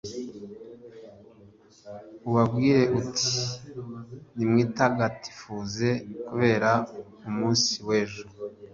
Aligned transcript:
ubabwire 2.27 2.83
uti 2.99 3.31
’nimwitagatifuze 4.35 5.89
kubera 6.27 6.71
umunsi 7.27 7.73
w’ejo. 7.87 8.23